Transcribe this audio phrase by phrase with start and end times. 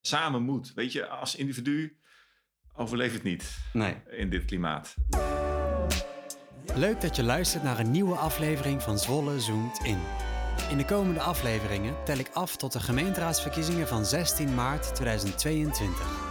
[0.00, 0.72] samen moet.
[0.74, 1.98] Weet je, als individu
[2.74, 3.96] overleef het niet Nee.
[4.10, 4.94] in dit klimaat.
[6.74, 9.98] Leuk dat je luistert naar een nieuwe aflevering van Zwolle Zoomt In.
[10.70, 16.28] In de komende afleveringen tel ik af tot de gemeenteraadsverkiezingen van 16 maart 2022.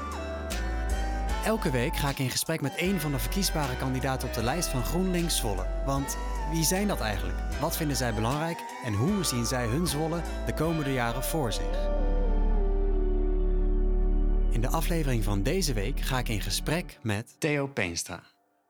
[1.45, 4.67] Elke week ga ik in gesprek met één van de verkiesbare kandidaten op de lijst
[4.67, 5.65] van GroenLinks Zwolle.
[5.85, 6.17] Want
[6.51, 7.37] wie zijn dat eigenlijk?
[7.59, 8.57] Wat vinden zij belangrijk?
[8.85, 11.89] En hoe zien zij hun Zwolle de komende jaren voor zich?
[14.59, 18.23] In de aflevering van deze week ga ik in gesprek met Theo Peenstra.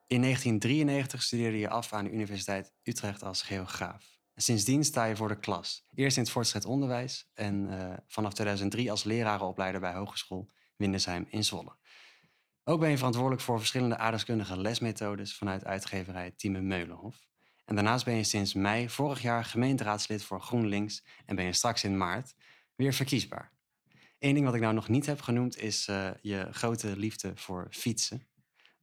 [0.07, 4.19] In 1993 studeerde je af aan de Universiteit Utrecht als geograaf.
[4.33, 5.85] En sindsdien sta je voor de klas.
[5.93, 11.43] Eerst in het voortgezet onderwijs en eh, vanaf 2003 als lerarenopleider bij Hogeschool Windesheim in
[11.43, 11.75] Zwolle.
[12.63, 17.27] Ook ben je verantwoordelijk voor verschillende aardrijkskundige lesmethodes vanuit uitgeverij Tieme Meulenhof.
[17.65, 21.83] En daarnaast ben je sinds mei vorig jaar gemeenteraadslid voor GroenLinks en ben je straks
[21.83, 22.35] in maart
[22.75, 23.57] weer verkiesbaar.
[24.19, 27.67] Eén ding wat ik nou nog niet heb genoemd is eh, je grote liefde voor
[27.69, 28.27] fietsen.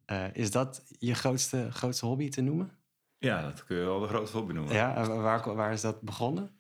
[0.05, 2.79] Eh, is dat je grootste, grootste hobby te noemen?
[3.19, 4.75] Ja, dat kun je wel de grote hobby noemen.
[4.75, 6.59] Ja, waar, waar is dat begonnen?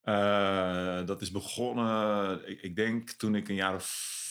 [0.00, 3.84] Eh, dat is begonnen, ik, ik denk toen ik een jaar of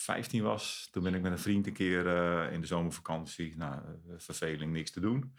[0.04, 0.88] 15 was.
[0.90, 2.06] Toen ben ik met een vriend een keer
[2.52, 3.80] in de zomervakantie, nou,
[4.16, 5.34] verveling, niks te doen,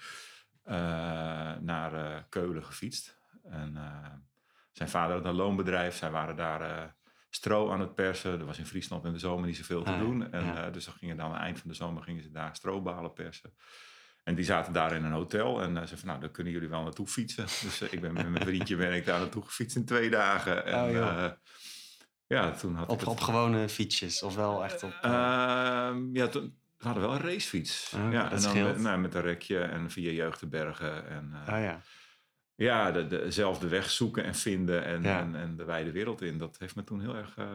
[1.62, 3.18] naar Keulen gefietst.
[3.44, 3.78] En
[4.72, 6.96] zijn vader had een loonbedrijf, zij waren daar
[7.36, 8.40] stro aan het persen.
[8.40, 10.32] Er was in Friesland in de zomer niet zoveel te Ah, doen.
[10.32, 10.66] En, ja.
[10.66, 13.14] eh, dus dan gingen dan aan het eind van de zomer gingen ze daar strobalen
[13.14, 13.54] persen.
[14.24, 15.62] En die zaten daar in een hotel.
[15.62, 17.44] En uh, ze van, nou, dan kunnen jullie wel naartoe fietsen.
[17.64, 20.66] Dus uh, ik ben met mijn vriendje ben ik daar naartoe gefietst in twee dagen.
[20.66, 21.32] En, Oh,
[22.28, 24.92] ja, toen had Op, ik op gewone fietsjes of wel echt op...
[25.06, 25.12] Uh,
[26.12, 27.94] ja, toen, we hadden wel een racefiets.
[27.96, 31.10] Oh, ja, en dan met, nou, met een rekje en via Jeugdenbergen.
[31.10, 31.82] En oh ja.
[32.56, 35.20] Ja, de, de, zelf de weg zoeken en vinden en, Ja.
[35.20, 36.38] en, en de wijde wereld in.
[36.38, 37.48] Dat heeft me toen heel erg uh,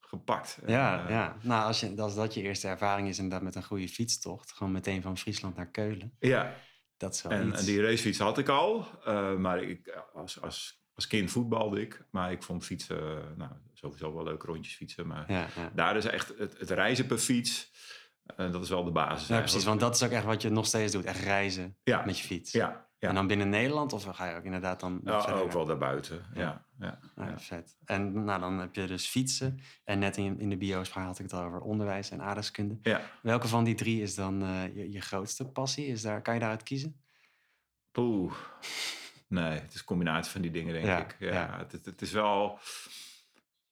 [0.00, 0.58] gepakt.
[0.66, 1.36] Ja, En, uh, ja.
[1.42, 4.72] Nou, als, je, als dat je eerste ervaring is inderdaad met een goede fietstocht, gewoon
[4.72, 6.54] meteen van Friesland naar Keulen, ja.
[6.96, 7.58] dat is wel En, iets.
[7.60, 12.04] en die racefiets had ik al, uh, maar ik, als, als, als kind voetbalde ik.
[12.10, 12.98] Maar ik vond fietsen,
[13.36, 15.06] nou, sowieso wel leuk rondjes fietsen.
[15.06, 15.70] Maar Ja, ja.
[15.74, 17.70] daar is echt het, het reizen per fiets,
[18.36, 19.28] uh, dat is wel de basis.
[19.28, 22.18] Ja, precies, want dat is ook echt wat je nog steeds doet, echt reizen met
[22.18, 22.52] je fiets.
[22.52, 22.84] Ja.
[23.08, 25.42] En dan binnen Nederland of ga je ook inderdaad dan Ja, verder?
[25.42, 26.24] ook wel daarbuiten.
[26.34, 26.64] Ja.
[26.78, 27.38] Ja, Ja, ja.
[27.38, 27.76] vet.
[27.84, 29.60] En nou, dan heb je dus fietsen.
[29.84, 32.78] En net in, in de biospraak had ik het al over onderwijs en aardrijkskunde.
[32.82, 33.00] ja.
[33.22, 35.86] Welke van die drie is dan eh, je, je grootste passie?
[35.86, 37.00] Is daar, kan je daaruit kiezen?
[37.92, 38.32] Poeh.
[39.28, 41.16] Nee, het is een combinatie van die dingen, denk Ja, ik.
[41.18, 41.58] Ja, ja.
[41.58, 42.58] Het, het, het is wel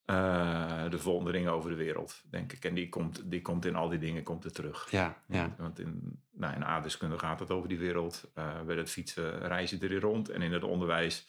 [0.04, 2.64] eh, de verwondering over de wereld, denk ik.
[2.64, 4.90] En die komt, die komt in al die dingen komt er terug.
[4.90, 5.54] Ja, ja.
[5.58, 8.30] Want in, nou, in aardrijkskunde gaat het over die wereld.
[8.34, 10.28] Eh, bij het fietsen reizen er rond.
[10.28, 11.26] En in het onderwijs,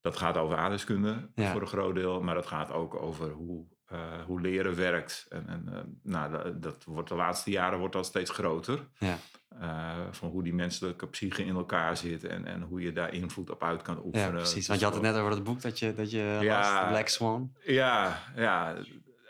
[0.00, 1.52] dat gaat over aardrijkskunde Ja.
[1.52, 2.22] voor een groot deel.
[2.22, 5.26] Maar dat gaat ook over hoe, eh, hoe leren werkt.
[5.28, 8.88] En, en eh, nou, dat, dat wordt de laatste jaren wordt dat steeds groter.
[8.98, 9.18] ja.
[9.60, 13.50] Eh, van hoe die menselijke psyche in elkaar zit en, en hoe je daar invloed
[13.50, 14.26] op uit kan oefenen.
[14.26, 14.66] ja precies.
[14.66, 16.88] Want je had het net over dat boek dat je, dat je Ja.
[16.88, 17.52] Black Swan.
[17.64, 18.76] Ja, ja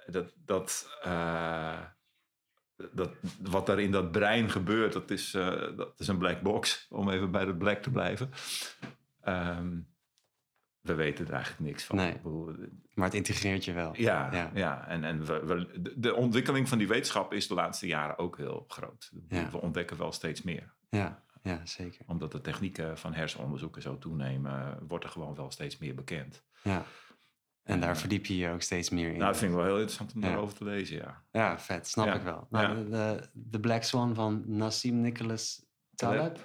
[0.06, 0.98] dat, dat,
[2.92, 5.30] dat, wat er in dat brein gebeurt, dat is,
[5.76, 8.30] dat is een black box, om even bij dat black te blijven.
[9.20, 9.78] Ehm,
[10.86, 11.97] we weten er eigenlijk niks van.
[11.97, 12.12] Nee.
[12.22, 12.54] Bedoel,
[12.94, 13.94] Maar het integreert je wel.
[13.97, 14.50] Ja, Ja.
[14.54, 14.88] ja.
[14.88, 18.36] en, en we, we- de- de ontwikkeling van die wetenschap is de laatste jaren ook
[18.36, 19.10] heel groot.
[19.28, 19.50] Ja.
[19.50, 20.72] We ontdekken wel steeds meer.
[20.91, 22.04] Ja, ja zeker.
[22.06, 26.42] Omdat de technieken van hersenonderzoeken zo toenemen, wordt er gewoon wel steeds meer bekend.
[26.62, 26.84] Ja.
[27.62, 29.18] En daar verdiep je je ook steeds meer in.
[29.18, 30.28] Nou, dat vind ik wel heel interessant om Ja.
[30.28, 31.22] daarover te lezen, ja.
[31.32, 31.88] Ja, vet.
[31.88, 32.14] Snap Ja.
[32.14, 32.47] ik wel.
[32.50, 32.84] Nou, Ja.
[33.14, 35.66] de, de Black Swan van Nassim Nicholas
[35.96, 36.38] Taleb.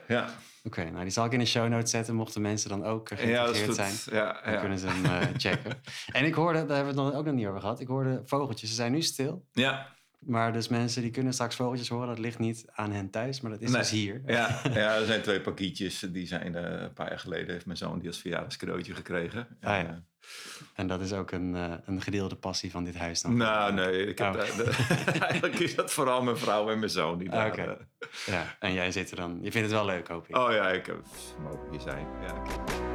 [0.63, 2.15] Oké, Ja, nou die zal ik in de show notes zetten.
[2.15, 3.93] Mochten mensen dan ook dat geïnteresseerd zijn.
[4.23, 4.59] Ja, Dan ja.
[4.59, 5.81] kunnen ze hem eh, checken.
[6.17, 7.79] En ik hoorde, daar hebben we het nog- ook nog niet over gehad.
[7.79, 9.45] Ik hoorde vogeltjes, ze zijn nu stil.
[9.51, 9.87] ja,
[10.25, 12.07] Maar dus mensen die kunnen straks vogeltjes horen.
[12.07, 13.79] Dat ligt niet aan hen thuis, maar dat is Nee.
[13.81, 14.21] dus hier.
[14.25, 15.99] ja, ja, er zijn twee pakietjes.
[15.99, 19.47] Die zijn eh, een paar jaar geleden, heeft mijn zoon die als verjaardagscadeautje gekregen.
[19.61, 20.01] Ah, En, ja.
[20.75, 23.37] En dat is ook een, eh, een gedeelde passie van dit huis dan.
[23.37, 24.33] Nou, nee, ik heb Oh.
[24.33, 27.47] daar- de- eigenlijk is dat vooral mijn vrouw en mijn zoon die daar...
[27.47, 27.61] Oké.
[27.61, 29.39] eh, Ja, en jij zit er dan.
[29.41, 30.37] Je vindt het wel leuk, hoop ik.
[30.37, 30.97] oh ja, ik heb,
[31.43, 32.05] mogen hier zijn.
[32.21, 32.90] Ja, ik-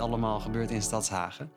[0.00, 1.52] allemaal gebeurt in Stadshagen.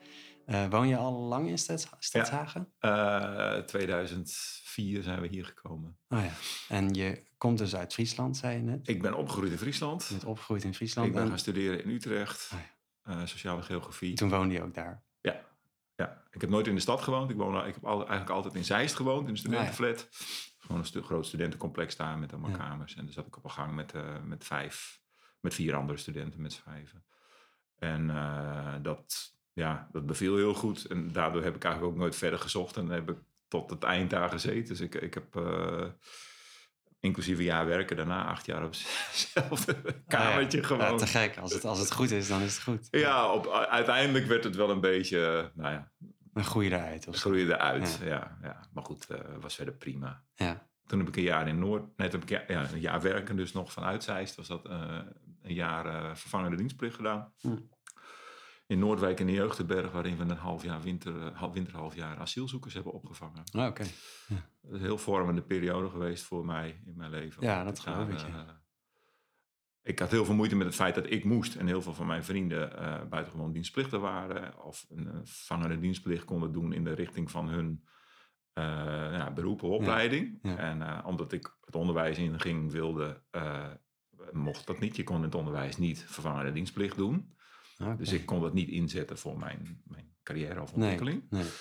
[0.46, 2.74] Eh, woon je al lang in Stads Stadshagen?
[2.80, 5.98] Eh, 2004 zijn we hier gekomen.
[6.10, 6.32] Oh ja.
[6.76, 8.88] En je komt dus uit Friesland, zei je net.
[8.88, 10.04] Ik ben opgegroeid in Friesland.
[10.08, 11.08] Je bent opgegroeid in Friesland.
[11.08, 12.52] Ik ben en gaan studeren in Utrecht.
[13.04, 14.14] Ah, eh, sociale geografie.
[14.16, 15.04] toen woonde je ook daar.
[15.22, 15.46] Ja.
[15.96, 17.30] ja, ik heb nooit in de stad gewoond.
[17.30, 20.08] Ik, woon, ik heb al- eigenlijk altijd in Zeist gewoond, in een studentenflat.
[20.58, 22.58] Gewoon een stu- groot studentencomplex daar met allemaal Ja.
[22.58, 22.96] kamers.
[22.96, 25.02] En daar zat ik op een gang met, eh, met vijf
[25.40, 27.04] met vier andere studenten met z'n vijven.
[27.84, 28.12] En
[28.82, 30.86] dat, ja, dat beviel heel goed.
[30.86, 32.78] En daardoor heb ik eigenlijk ook nooit verder gezocht.
[32.78, 34.68] En heb ik tot het eind daar gezeten.
[34.68, 35.36] Dus ik, ik heb
[37.04, 38.72] inclusief een jaar werken daarna, acht jaar op
[39.10, 39.76] hetzelfde
[40.08, 40.92] kamertje ja, gewoon.
[40.92, 41.38] Ja, te gek.
[41.38, 42.88] Als het, als het goed is, dan is het goed.
[42.92, 45.92] Ja, op, uiteindelijk werd het wel een beetje, nou ja.
[46.34, 47.08] Een groeide eruit.
[47.08, 48.38] Of groeide eruit, ja.
[48.42, 50.24] ja, Maar goed, uh, was verder prima.
[50.36, 50.68] Ja.
[50.86, 53.54] Toen heb ik een jaar in Noord, net heb ik ja, een jaar werken dus
[53.54, 54.36] nog vanuit Zeist.
[54.36, 55.00] Was dat uh,
[55.42, 57.34] een jaar uh, vervangende dienstplicht gedaan.
[57.42, 57.56] Hm
[58.66, 62.74] in Noordwijk in de Jeugdenberg, waarin we een half jaar winter, eh, winterhalf jaar asielzoekers
[62.74, 63.44] hebben opgevangen.
[63.52, 63.84] Ah, oké.
[64.28, 64.50] Ja.
[64.62, 67.44] Dat is een heel vormende periode geweest voor mij in mijn leven.
[67.44, 68.28] Ja, dat geloof ik.
[68.28, 68.42] Uh,
[69.82, 72.08] ik had heel veel moeite met het feit dat ik moest en heel veel van
[72.08, 76.94] mijn vrienden uh, buitengewoon dienstplichtig waren of een uh, vangende dienstplicht konden doen in de
[76.94, 77.84] richting van hun
[78.56, 80.40] ja, beroep of opleiding.
[80.42, 80.58] Ja.
[80.58, 83.24] En omdat ik het onderwijs in ging wilde,
[84.32, 84.96] mocht dat niet.
[84.96, 87.34] Je kon in het onderwijs niet vervangende dienstplicht doen.
[87.84, 87.98] Okay.
[87.98, 91.26] Dus ik kon dat niet inzetten voor mijn, mijn carrière of ontwikkeling.
[91.30, 91.52] Nee, nee.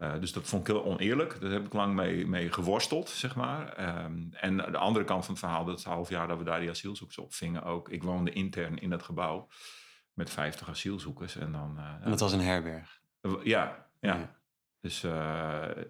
[0.00, 1.40] Uh, dus dat vond ik heel oneerlijk.
[1.40, 3.88] Daar heb ik lang mee, mee geworsteld, zeg maar.
[4.04, 6.70] Um, en de andere kant van het verhaal, dat half jaar dat we daar die
[6.70, 7.88] asielzoekers opvingen ook.
[7.88, 9.48] Ik woonde intern in dat gebouw
[10.12, 11.36] met 50 asielzoekers.
[11.36, 13.00] En, dan, uh, en dat was een herberg?
[13.20, 13.88] Ja, ja.
[14.00, 14.40] ja.
[14.80, 15.12] Dus uh,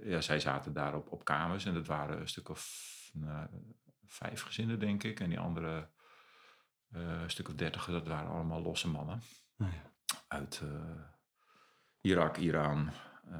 [0.05, 1.64] ja, zij zaten daar op, op kamers.
[1.64, 2.90] En dat waren een stuk of
[4.06, 5.20] vijf gezinnen, denk ik.
[5.20, 5.88] En die andere
[7.26, 9.23] stuk of dertig, dat waren allemaal losse mannen.
[10.29, 10.70] Uit uh,
[12.00, 12.91] Irak, Iran,
[13.31, 13.38] uh,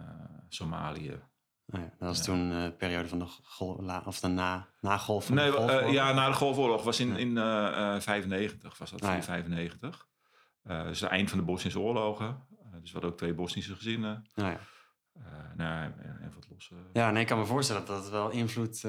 [0.49, 1.21] Somalië.
[1.65, 5.51] Ja, dat was toen de uh, periode van de, of de na, na golf nee,
[5.51, 5.93] de golfoorlog?
[5.93, 6.83] ja, na de golfoorlog.
[6.83, 9.23] was in, in 95, was dat, Ah, ja.
[9.23, 10.09] 95.
[10.63, 12.47] dus het eind van de Bosnische oorlogen.
[12.81, 14.27] dus we hadden ook twee Bosnische gezinnen.
[14.35, 14.59] Oh ja.
[15.57, 16.75] nou, en wat losse...
[16.93, 18.85] Ja, nee, ik kan me voorstellen dat het wel invloed,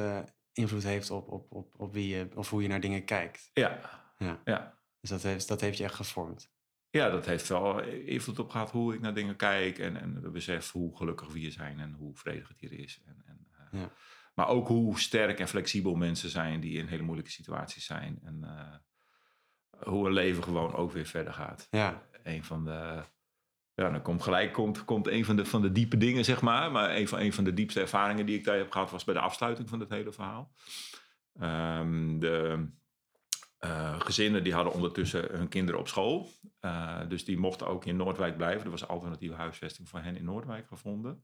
[0.54, 3.50] invloed heeft op, op, op, op, wie je, of hoe je naar dingen kijkt.
[3.54, 3.80] Ja,
[4.18, 4.40] ja.
[4.44, 4.78] ja.
[5.00, 6.53] Dus dat heeft, dat heeft je echt gevormd.
[6.94, 9.80] Ja, dat heeft wel invloed op gehad hoe ik naar dingen kijk.
[9.80, 13.02] En, en besef hoe gelukkig we hier zijn en hoe vredig het hier is.
[13.06, 13.92] En, en, uh, ja.
[14.34, 18.20] Maar ook hoe sterk en flexibel mensen zijn die in hele moeilijke situaties zijn.
[18.24, 18.76] En uh,
[19.84, 21.68] hoe een leven gewoon ook weer verder gaat.
[21.72, 22.08] Ja.
[22.24, 23.04] Een van de.
[23.76, 26.72] Ja, dan komt gelijk komt, komt een van de, van de diepe dingen, zeg maar.
[26.72, 29.14] Maar een van, een van de diepste ervaringen die ik daar heb gehad was bij
[29.14, 30.54] de afsluiting van het hele verhaal.
[31.42, 32.68] Um, de.
[33.66, 36.30] Uh, gezinnen die hadden ondertussen hun kinderen op school.
[36.62, 38.66] Uh, dus die mochten ook in Noordwijk blijven.
[38.66, 41.24] Er was alternatieve huisvesting voor hen in Noordwijk gevonden.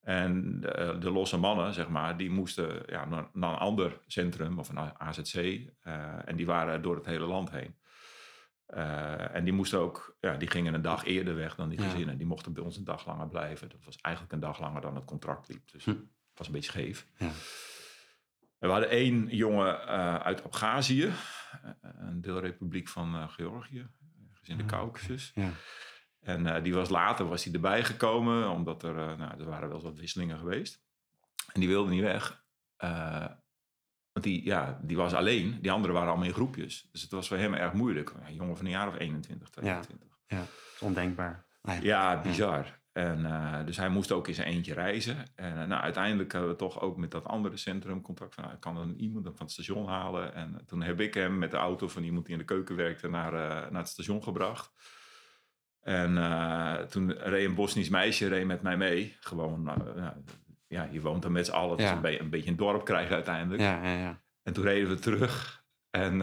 [0.00, 4.58] En de, de losse mannen, zeg maar, die moesten ja, naar, naar, een ander centrum
[4.58, 5.34] of een AZC.
[5.34, 5.68] Uh,
[6.28, 7.76] en die waren door het hele land heen.
[8.74, 11.88] Uh, en die moesten ook, ja, die gingen een dag eerder weg dan die Ja.
[11.88, 12.16] gezinnen.
[12.16, 13.68] Die mochten bij ons een dag langer blijven.
[13.68, 15.70] Dat was eigenlijk een dag langer dan het contract liep.
[15.70, 15.90] Dus Hm.
[15.90, 15.98] het
[16.34, 17.06] was een beetje scheef.
[17.18, 17.30] Ja.
[18.64, 21.10] We hadden één jongen uh, uit Abhazie,
[21.80, 23.86] een deelrepubliek van uh, Georgië,
[24.30, 25.32] ergens in de Ah, Caucasus.
[25.34, 25.50] Ja.
[26.20, 29.76] En uh, die was later was hij erbij gekomen, omdat er, nou, er waren wel
[29.76, 30.82] eens wat wisselingen geweest.
[31.52, 32.42] En die wilde niet weg.
[34.12, 36.88] Want die, ja, die was alleen, die anderen waren allemaal in groepjes.
[36.92, 38.12] Dus het was voor hem erg moeilijk.
[38.26, 40.08] Een jongen van een jaar of 21, 22.
[40.26, 40.44] Ja, ja.
[40.80, 41.46] ondenkbaar.
[41.62, 42.82] Ah, Ja, bizar.
[42.94, 45.16] En, uh, dus hij moest ook in zijn eentje reizen.
[45.34, 48.42] En uh, nou, uiteindelijk hebben we toch ook met dat andere centrum contact van...
[48.42, 50.34] Nou, ik kan dan iemand van het station halen.
[50.34, 53.08] En toen heb ik hem met de auto van iemand die in de keuken werkte...
[53.08, 53.32] naar,
[53.72, 54.72] naar het station gebracht.
[55.80, 59.16] En eh, toen reed een Bosnisch meisje reed met mij mee.
[59.20, 59.70] Gewoon,
[60.66, 61.76] ja, je woont dan met z'n allen.
[61.76, 63.62] Dus een, be een beetje een dorp krijgen uiteindelijk.
[63.62, 64.22] Ja, ja, ja.
[64.42, 65.64] En toen reden we terug.
[65.90, 66.20] En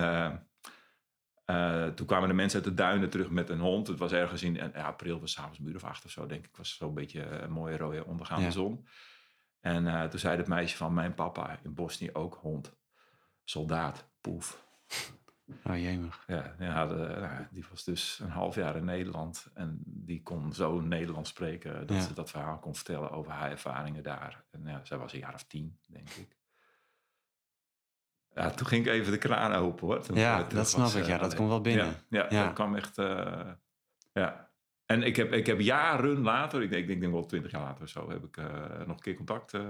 [1.51, 3.87] uh, uh, toen kwamen de mensen uit de duinen terug met een hond.
[3.87, 6.45] Het was ergens in ja, april, was s'avonds een uur of acht of zo, denk
[6.45, 6.55] ik.
[6.57, 8.51] was zo'n beetje een mooie rode ondergaande Ja.
[8.51, 8.87] zon.
[9.59, 12.75] En uh, toen zei het meisje van mijn papa in Bosnië ook hond.
[13.43, 14.65] Soldaat, poef.
[15.63, 16.23] Oh, jemig.
[16.27, 19.47] Ja, ja de, nou, die was dus een half jaar in Nederland.
[19.53, 22.03] En die kon zo Nederlands spreken dat Ja.
[22.03, 24.43] ze dat verhaal kon vertellen over haar ervaringen daar.
[24.51, 26.37] En ja, zij was een jaar of tien, denk ik.
[28.35, 30.01] Ja, toen ging ik even de kraan open hoor.
[30.01, 31.01] Toen Ja, terug dat snap was, ik.
[31.01, 31.37] eh, Ja, dat alleen.
[31.37, 31.93] komt wel binnen.
[32.09, 32.97] Ja, dat kwam echt...
[32.97, 33.47] eh,
[34.13, 34.49] ja.
[34.85, 37.83] En ik heb, ik heb jaren later, ik denk, ik denk wel twintig jaar later
[37.83, 38.45] of zo, heb ik eh,
[38.79, 39.61] nog een keer contact eh,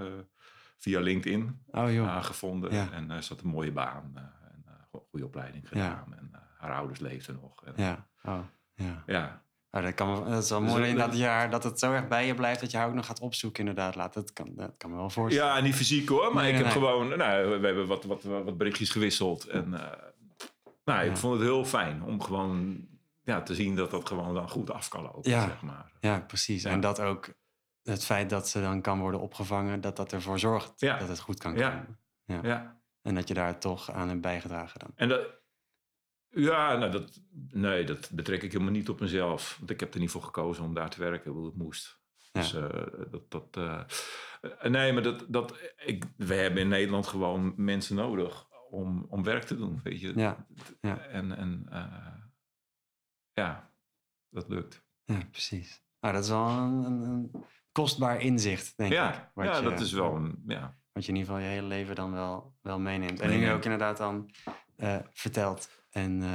[0.78, 2.08] via LinkedIn Oh, joh.
[2.08, 2.72] aangevonden.
[2.74, 2.90] Ja.
[2.92, 6.14] En er zat een mooie baan eh, en eh, go- goede opleiding gedaan.
[6.18, 7.64] En eh, haar ouders leefden nog.
[7.64, 8.06] En, Ja.
[8.24, 8.38] Oh,
[8.74, 9.02] ja.
[9.06, 9.41] ja.
[9.74, 12.26] Oh, dat, kan dat is wel mooi in dat jaar dat het zo erg bij
[12.26, 13.94] je blijft dat je haar ook nog gaat opzoeken inderdaad.
[13.94, 15.54] Laat, dat, kan, dat kan me wel voorstellen.
[15.54, 16.88] Ja, niet fysiek hoor, maar Nee, ik nee, heb nee.
[16.90, 19.44] gewoon, nou, we hebben wat, wat, wat berichtjes gewisseld.
[19.46, 19.92] En eh,
[20.84, 21.16] nou, ik Ja.
[21.16, 22.86] vond het heel fijn om gewoon
[23.22, 25.40] ja, te zien dat dat gewoon dan goed af kan lopen, Ja.
[25.46, 25.90] zeg maar.
[26.00, 26.62] Ja, precies.
[26.62, 26.70] Ja.
[26.70, 27.28] En dat ook
[27.82, 30.98] het feit dat ze dan kan worden opgevangen, dat dat ervoor zorgt Ja.
[30.98, 31.68] dat het goed kan Ja.
[31.70, 32.44] komen.
[32.44, 32.80] Ja.
[33.02, 34.90] En dat je daar toch aan hebt bijgedragen dan.
[34.94, 35.20] En dat,
[36.34, 37.20] Ja, nou, dat,
[37.50, 39.56] nee, dat betrek ik helemaal niet op mezelf.
[39.58, 42.00] Want ik heb er niet voor gekozen om daar te werken, hoe het moest.
[42.32, 42.40] Ja.
[42.40, 42.68] Dus eh,
[43.10, 43.82] dat, dat, eh,
[44.70, 49.42] nee, maar dat, dat, ik, we hebben in Nederland gewoon mensen nodig om, om werk
[49.44, 50.12] te doen, weet je.
[50.18, 50.46] Ja,
[50.80, 50.98] ja.
[50.98, 52.14] En, en eh,
[53.32, 53.72] ja,
[54.30, 54.84] dat lukt.
[55.04, 55.82] Ja, precies.
[56.00, 57.30] Nou, dat is wel een,
[57.72, 58.96] kostbaar inzicht, denk ik.
[58.98, 60.76] Ja, wat ja je- dat is wel een, ja.
[60.92, 63.20] Wat je in ieder geval je hele leven dan wel, wel meeneemt.
[63.20, 64.30] En nu ook inderdaad dan
[65.12, 65.81] vertelt.
[65.92, 66.28] En eh,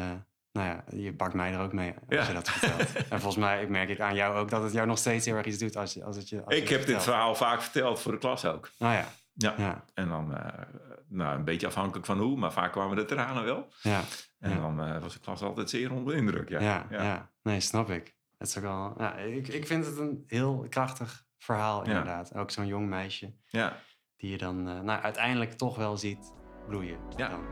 [0.51, 2.27] nou ja, je pakt mij er ook mee als Ja.
[2.27, 2.93] je dat vertelt.
[3.11, 5.45] en volgens mij merk ik aan jou ook dat het jou nog steeds heel erg
[5.45, 8.11] iets doet als, je, als het je als Ik heb dit verhaal vaak verteld voor
[8.11, 8.69] de klas ook.
[8.79, 9.53] Nou ja, Ja.
[9.57, 10.61] ja, En dan, eh,
[11.09, 13.67] nou, een beetje afhankelijk van hoe, maar vaak kwamen de tranen wel.
[13.81, 14.01] ja,
[14.39, 14.55] En Ja.
[14.57, 16.49] dan eh, was de klas altijd zeer onder de indruk.
[16.49, 17.31] Ja, ja, ja.
[17.43, 18.15] Nee, snap ik.
[18.37, 22.35] Het is ook wel, ja, ik, ik vind het een heel krachtig verhaal inderdaad.
[22.35, 23.77] Ook zo'n jong meisje ja.
[24.17, 26.33] die je dan eh, nou, uiteindelijk toch wel ziet
[26.67, 26.97] bloeien.
[27.15, 27.45] Ja, Dan,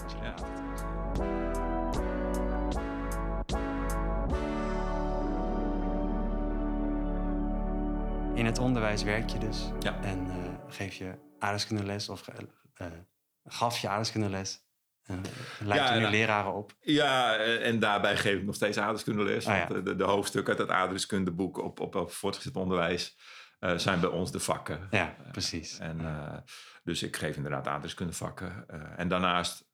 [8.35, 10.01] In het onderwijs werk je dus Ja.
[10.01, 10.35] en eh,
[10.67, 12.35] geef je aardrijkskundeles of eh,
[12.73, 12.91] eh,
[13.45, 14.63] gaf je aardrijkskundeles.
[15.11, 15.17] Uh,
[15.59, 16.73] leid Ja, je nu nou- leraren op.
[16.79, 19.47] Ja, en daarbij geef ik nog steeds aardrijkskundeles.
[19.47, 19.67] Ah, ja.
[19.67, 23.17] want de, de hoofdstukken uit het aardrijkskundeboek op, op, op voortgezet onderwijs
[23.75, 24.87] zijn bij ons de vakken.
[24.91, 25.79] Ja, precies.
[25.79, 26.01] En,
[26.83, 28.65] dus ik geef inderdaad aardrijkskundevakken.
[28.97, 29.69] En daarnaast,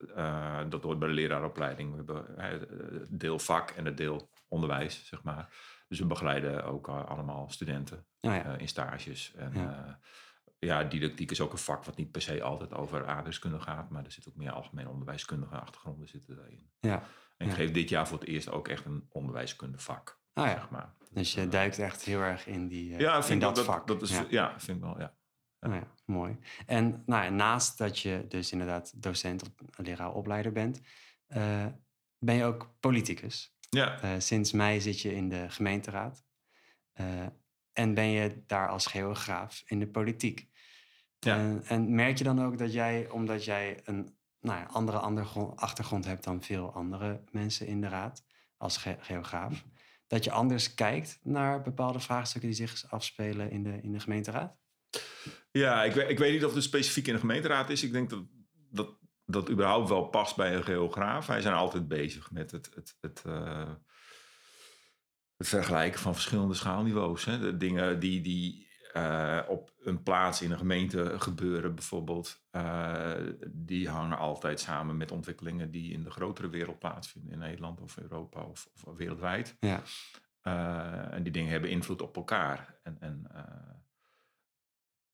[0.70, 2.68] dat hoort bij de leraaropleiding, we hebben
[3.00, 5.54] het deel vak en het deel onderwijs, zeg maar.
[5.92, 9.34] Dus we begeleiden ook eh, allemaal studenten ja, eh, in stages.
[9.36, 9.62] En Ja.
[9.62, 10.00] ja.
[10.60, 14.06] ja, didactiek is ook een vak wat niet per se altijd over aardrijkskunde gaat, maar
[14.06, 16.70] er zit ook meer algemeen onderwijskundige achtergronden zitten daarin.
[16.80, 17.04] ja.
[17.38, 17.58] En ik Ja.
[17.58, 20.52] geef dit jaar voor het eerst ook echt een onderwijskundevak, Ah, ja.
[20.52, 20.94] zeg maar.
[21.12, 23.88] Dus je duikt echt heel erg in, die, eh, Ja, in dat, dat, vak.
[23.88, 24.26] dat is, ja.
[24.30, 24.60] ja.
[24.60, 25.16] vind ik wel, ja.
[25.60, 26.38] Nou ja, mooi.
[26.66, 29.50] En nou ja, naast dat je dus inderdaad docent of
[29.86, 30.82] leraar opleider bent,
[31.28, 31.66] eh,
[32.20, 33.56] ben je ook politicus.
[33.76, 36.26] Ja, Eh, sinds mei zit je in de gemeenteraad.
[36.94, 37.26] Eh,
[37.74, 40.48] en ben je daar als geograaf in de politiek.
[41.20, 41.38] Ja.
[41.38, 45.54] En, en merk je dan ook dat jij, omdat jij een nou ja, andere andergro-
[45.56, 48.24] achtergrond hebt dan veel andere mensen in de raad
[48.58, 49.66] als ge- geograaf,
[50.08, 54.58] dat je anders kijkt naar bepaalde vraagstukken die zich afspelen in de, in de gemeenteraad?
[55.52, 57.84] ja ik, weet, ik weet niet of het specifiek in de gemeenteraad is.
[57.84, 58.24] Ik denk dat
[58.70, 58.98] dat,
[59.32, 61.26] dat überhaupt wel past bij een geograaf.
[61.26, 63.70] Wij zijn altijd bezig met het, het, het, eh,
[65.38, 67.26] het vergelijken van verschillende schaalniveaus.
[67.26, 67.40] Hè.
[67.40, 73.14] De dingen die, die eh, op een plaats in een gemeente gebeuren bijvoorbeeld, eh,
[73.48, 77.98] die hangen altijd samen met ontwikkelingen die in de grotere wereld plaatsvinden, in Nederland of
[77.98, 79.58] Europa of, of wereldwijd.
[79.60, 79.82] Ja.
[81.12, 82.80] En die dingen hebben invloed op elkaar.
[82.84, 83.28] En, en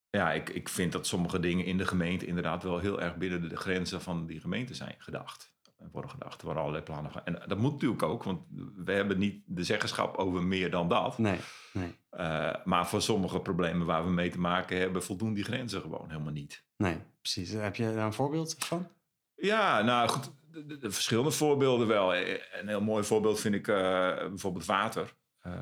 [0.10, 3.50] ja, ik, ik vind dat sommige dingen in de gemeente inderdaad wel heel erg binnen
[3.50, 5.56] de grenzen van die gemeente zijn gedacht.
[5.78, 7.12] En Worden gedacht, worden allerlei plannen.
[7.26, 8.42] En dat moet natuurlijk ook, want
[8.76, 11.18] we hebben niet de zeggenschap over meer dan dat.
[11.18, 11.40] Nee,
[11.74, 15.82] nee, Eh, maar voor sommige problemen waar we mee te maken hebben, voldoen die grenzen
[15.82, 16.64] gewoon helemaal niet.
[16.78, 17.52] nee, precies.
[17.52, 18.88] Heb je daar een voorbeeld van?
[19.36, 22.14] Ja, nou goed, de, de- de verschillende voorbeelden wel.
[22.14, 23.76] Eh, Een heel mooi voorbeeld vind ik eh,
[24.18, 25.14] bijvoorbeeld water.
[25.40, 25.54] Eh,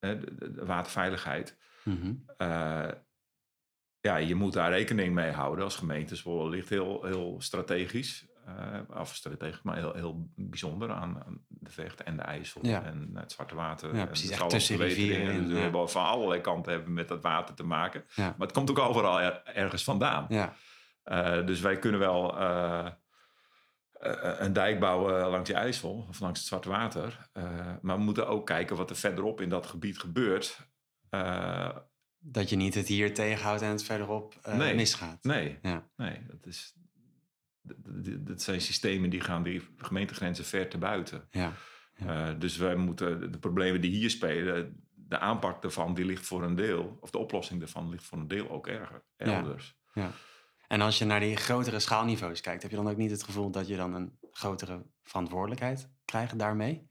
[0.00, 1.56] de, waterveiligheid.
[2.36, 2.88] Eh,
[4.00, 6.16] ja, je moet daar rekening mee houden als gemeente.
[6.16, 8.26] Zwolle ligt heel, heel strategisch.
[8.46, 12.82] eh, of strategisch, maar heel, heel bijzonder aan, aan de Vecht en de IJssel Ja.
[12.84, 13.94] en het Zwarte Water.
[13.94, 17.22] Ja, en precies, Sallandse tussen rivieren Dus we hebben van allerlei kanten hebben met dat
[17.22, 18.04] water te maken.
[18.16, 20.26] Maar het komt ook overal er- ergens vandaan.
[20.28, 20.54] Ja,
[21.02, 22.86] Eh, dus wij kunnen wel eh,
[24.38, 27.28] een dijk bouwen langs de IJssel of langs het Zwarte Water.
[27.82, 30.58] Maar we moeten ook kijken wat er verderop in dat gebied gebeurt.
[32.18, 34.74] Dat je niet het hier tegenhoudt en het verderop eh, Nee.
[34.74, 35.22] misgaat.
[35.24, 35.88] nee, Ja.
[35.96, 36.74] nee, dat, is,
[37.62, 41.26] dat- zijn systemen die gaan die gemeentegrenzen ver te buiten.
[41.30, 41.52] Ja,
[41.94, 42.28] Ja.
[42.30, 46.26] Eh, dus wij moeten de, de problemen die hier spelen, de aanpak daarvan, die ligt
[46.26, 49.76] voor een deel, of de oplossing daarvan ligt voor een deel ook erger, elders.
[49.92, 50.10] ja.
[50.68, 53.50] En als je naar die grotere schaalniveaus kijkt, heb je dan ook niet het gevoel
[53.50, 56.88] dat je dan een grotere verantwoordelijkheid krijgt daarmee?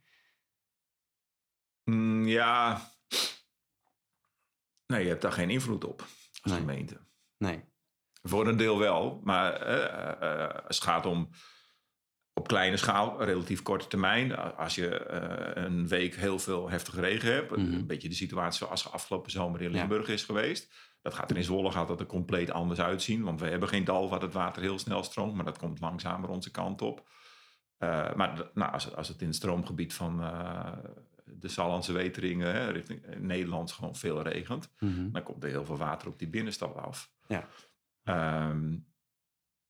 [1.83, 2.81] Mm, ja.
[4.87, 6.01] Nee, je hebt daar geen invloed op
[6.41, 6.59] als Nee.
[6.59, 6.97] gemeente.
[7.37, 7.63] Nee.
[8.21, 11.29] Voor een deel wel, maar eh, eh, eh, als het gaat om
[12.33, 14.35] op kleine schaal, relatief korte termijn.
[14.55, 15.07] Als je
[15.57, 17.73] een week heel veel heftige regen hebt, Mhm.
[17.73, 19.77] een beetje de situatie zoals afgelopen zomer in Ja.
[19.79, 20.73] Limburg is geweest.
[21.01, 23.83] Dat gaat er in Zwolle gaat dat er compleet anders uitzien, want we hebben geen
[23.83, 27.09] dal waar het water heel snel stroomt, maar dat komt langzamer onze kant op.
[28.15, 30.19] Maar nou, als, het- als het in het stroomgebied van
[31.35, 35.11] de Sallandse weteringen hè, richting eh, Nederland gewoon veel regent, Mhm.
[35.11, 37.11] dan komt er heel veel water op die binnenstad af.
[37.27, 37.47] Ja.
[38.03, 38.75] Ehm,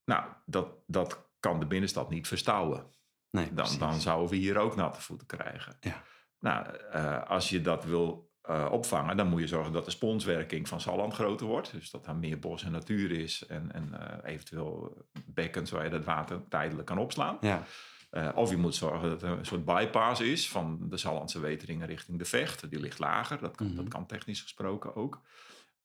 [0.05, 2.85] nou, dat, dat kan de binnenstad niet verstouwen.
[3.29, 3.77] Nee, dan, precies.
[3.77, 5.77] dan zouden we hier ook natte voeten krijgen.
[5.79, 6.03] Ja.
[6.39, 10.67] Nou, eh, als je dat wil eh, opvangen, dan moet je zorgen dat de sponswerking
[10.67, 11.71] van Salland groter wordt.
[11.71, 16.05] Dus dat er meer bos en natuur is en, en eventueel bekkens waar je dat
[16.05, 17.37] water tijdelijk kan opslaan.
[17.41, 17.63] Ja,
[18.09, 21.87] Eh, of je moet zorgen dat er een soort bypass is van de Sallandse weteringen
[21.87, 22.69] richting de Vecht.
[22.69, 23.75] Die ligt lager, dat kan, Mhm.
[23.75, 25.21] dat kan technisch gesproken ook.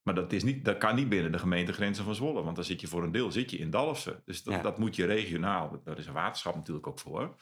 [0.03, 2.43] Maar dat, is niet, dat kan niet binnen de gemeentegrenzen van Zwolle.
[2.43, 4.23] Want dan zit je voor een deel zit je in Dalfsen.
[4.25, 4.63] Dus dat, Ja.
[4.63, 5.81] dat moet je regionaal.
[5.85, 7.37] Daar is een waterschap natuurlijk ook voor.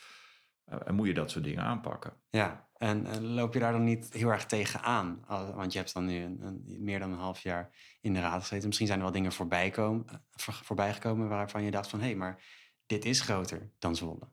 [0.65, 2.13] Eh, en moet je dat soort dingen aanpakken.
[2.31, 2.69] ja.
[2.81, 5.23] En loop je daar dan niet heel erg tegen aan?
[5.27, 7.71] Al- Want je hebt dan nu een, een, meer dan een half jaar
[8.01, 8.67] in de raad gezeten.
[8.67, 11.99] Misschien zijn er wel dingen voorbij, komen, eh, voor- voorbij gekomen waarvan je dacht van...
[12.01, 12.43] hé, hey, maar
[12.87, 14.29] dit is groter dan Zwolle.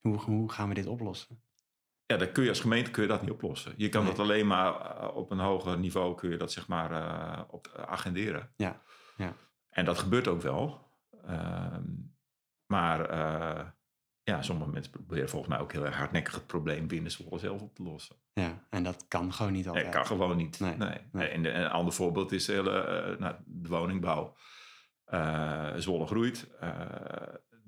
[0.00, 1.42] Hoe, hoe gaan we dit oplossen?
[2.06, 3.74] Ja, dan kun je als gemeente kun je dat niet oplossen.
[3.76, 4.10] Je kan Nee.
[4.10, 7.66] dat alleen maar eh, op een hoger niveau kun je dat zeg maar eh, op,
[7.66, 8.52] eh, agenderen.
[8.56, 8.82] Ja,
[9.16, 9.34] ja.
[9.70, 10.86] En dat gebeurt ook wel.
[11.26, 11.84] Ehm,
[12.66, 13.00] maar
[14.22, 17.62] ja, sommige mensen proberen volgens mij ook heel erg hardnekkig het probleem binnen Zwolle zelf
[17.62, 18.16] op te lossen.
[18.32, 19.94] Ja, en dat kan gewoon niet Nee, altijd.
[19.94, 20.60] kan gewoon niet.
[20.60, 20.98] Nee, Nee.
[21.12, 21.28] nee.
[21.28, 24.36] En een ander voorbeeld is de, hele, nou, de woningbouw.
[25.76, 26.48] Zwolle groeit.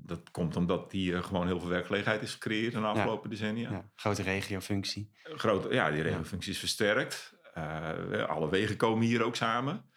[0.03, 3.71] Eh, dat komt omdat hier gewoon heel veel werkgelegenheid is gecreëerd in de afgelopen decennia.
[3.71, 5.11] Ja, grote regiofunctie.
[5.23, 7.39] Grote, ja, die regiofunctie is versterkt.
[7.55, 9.91] Eh, alle wegen komen hier ook samen.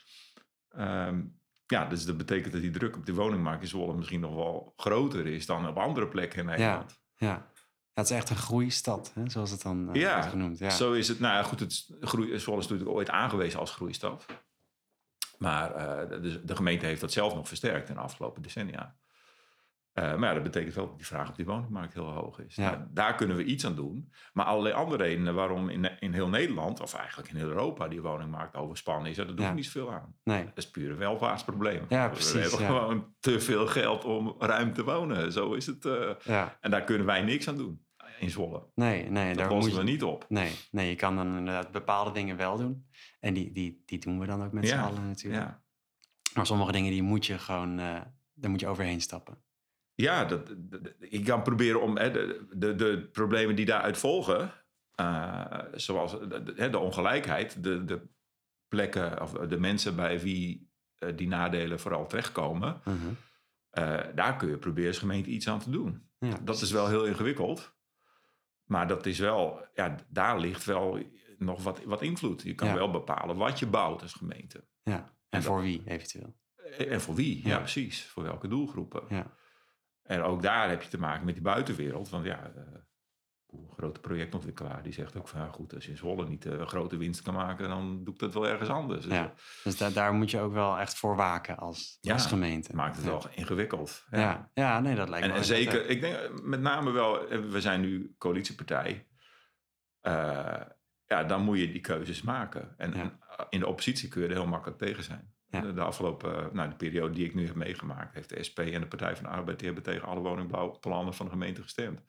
[0.70, 1.22] Ehm,
[1.66, 4.74] ja, dus dat betekent dat die druk op de woningmarkt in Zwolle misschien nog wel
[4.76, 7.02] groter is dan op andere plekken in Nederland.
[7.16, 7.50] Ja, ja.
[7.94, 10.58] het is echt een groeistad, hè, zoals het dan eh, Ja, wordt genoemd.
[10.58, 11.20] Ja, Zo is het.
[11.20, 14.26] Nou ja, goed, het groei, Zwolle is natuurlijk ooit aangewezen als groeistad.
[15.38, 18.96] Maar eh, de, de gemeente heeft dat zelf nog versterkt in de afgelopen decennia.
[19.94, 22.56] Eh, maar ja, dat betekent wel dat die vraag op die woningmarkt heel hoog is.
[22.56, 22.70] Ja.
[22.72, 24.12] Nou, daar kunnen we iets aan doen.
[24.34, 28.02] Maar allerlei andere redenen waarom in, in heel Nederland, of eigenlijk in heel Europa, die
[28.02, 29.50] woningmarkt overspannen is, daar doen Ja.
[29.50, 30.16] we niet zoveel aan.
[30.24, 31.86] nee, Dat is puur een welvaartsprobleem.
[31.90, 32.66] Ja, We precies, hebben ja.
[32.68, 35.32] gewoon te veel geld om ruim te wonen.
[35.32, 35.86] Zo is het.
[35.86, 36.46] eh.
[36.60, 37.86] en daar kunnen wij niks aan doen
[38.20, 38.64] in Zwolle.
[38.76, 39.28] nee, nee.
[39.28, 40.26] Dat daar moet lossen je, we niet op.
[40.30, 42.88] Nee, nee, je kan dan inderdaad bepaalde dingen wel doen.
[43.20, 45.62] En die, die, die doen we dan ook met z'n allen natuurlijk.
[46.34, 48.02] Maar sommige dingen die moet je gewoon, eh,
[48.34, 49.38] daar moet je overheen stappen.
[49.96, 50.54] Ja, dat,
[51.00, 54.52] ik kan proberen om hè, de, de, de problemen die daaruit volgen,
[54.96, 58.02] eh, zoals de, de- ongelijkheid, de, de
[58.68, 62.96] plekken of de mensen bij wie eh, die nadelen vooral terechtkomen, Mhm.
[63.70, 66.10] eh, daar kun je proberen als gemeente iets aan te doen.
[66.20, 67.76] Ja, Dat is wel heel ingewikkeld,
[68.64, 71.00] maar dat is wel, ja, daar ligt wel
[71.38, 72.42] nog wat, wat invloed.
[72.42, 72.74] Je kan Ja.
[72.74, 74.68] wel bepalen wat je bouwt als gemeente.
[74.84, 76.36] Ja, en En voor wie eventueel.
[76.78, 77.42] En voor wie?
[77.44, 77.58] Ja, Ja.
[77.58, 78.06] precies.
[78.06, 79.04] Voor welke doelgroepen.
[79.10, 79.32] Ja,
[80.04, 82.10] En ook daar heb je te maken met die buitenwereld.
[82.10, 82.62] Want ja, eh,
[83.48, 85.40] een grote projectontwikkelaar die zegt ook van...
[85.40, 87.70] Ja, goed, als je in Zwolle niet eh, grote winst kan maken...
[87.70, 89.04] dan doe ik dat wel ergens anders.
[89.06, 89.34] Dus ja.
[89.64, 92.76] Dus da- daar moet je ook wel echt voor waken als, Ja, als gemeente.
[92.76, 93.12] maakt het ja.
[93.12, 94.06] wel ingewikkeld.
[94.12, 94.20] Ja.
[94.20, 94.50] Ja.
[94.54, 97.28] ja, nee, dat lijkt En, me en zeker, ik denk eh, met name wel...
[97.28, 99.08] eh, We zijn nu coalitiepartij.
[100.00, 100.62] Eh,
[101.06, 102.74] ja, dan moet je die keuzes maken.
[102.78, 105.33] En, en in de oppositie kun je er heel makkelijk tegen zijn.
[105.54, 105.62] Ja.
[105.62, 108.14] De, de afgelopen, eh, nou, de periode die ik nu heb meegemaakt...
[108.14, 109.58] heeft de SP en de Partij van de Arbeid...
[109.58, 112.02] die hebben tegen alle woningbouwplannen van de gemeente gestemd.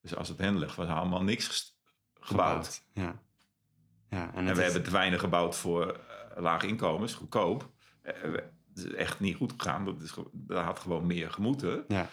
[0.00, 1.78] Dus als het hen ligt, was allemaal niks
[2.20, 2.82] gebouwd.
[2.92, 3.22] Ja.
[4.08, 7.70] ja en, we is- hebben te weinig gebouwd voor eh, lage inkomens, goedkoop.
[8.02, 8.14] Eh,
[8.74, 9.84] het is echt niet goed gegaan.
[9.84, 11.84] Dat, is, dat had gewoon meer gemoeten.
[11.88, 12.08] Ja,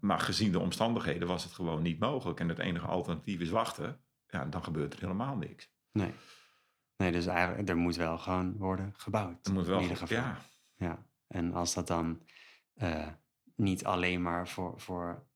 [0.00, 2.40] maar gezien de omstandigheden was het gewoon niet mogelijk.
[2.40, 4.00] En het enige alternatief is wachten.
[4.28, 5.70] Ja, dan gebeurt er helemaal niks.
[5.92, 6.12] nee.
[6.96, 9.46] Nee, dus eigenlijk, er moet wel gewoon worden gebouwd.
[9.46, 10.16] Er moet wel, in ieder geval.
[10.16, 10.38] ja,
[10.76, 12.22] Ja, en als dat dan
[12.74, 13.08] eh,
[13.54, 15.26] niet alleen maar voor, voor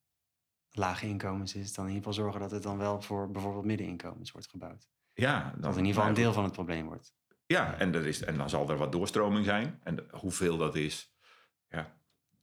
[0.70, 4.30] lage inkomens is, dan in ieder geval zorgen dat het dan wel voor bijvoorbeeld middeninkomens
[4.32, 4.88] wordt gebouwd.
[5.12, 7.14] ja, dan, Dat in ieder geval een deel van het probleem wordt.
[7.46, 9.80] Ja, en, er is, en dan zal er wat doorstroming zijn.
[9.82, 11.14] En hoeveel dat is,
[11.68, 12.00] ja,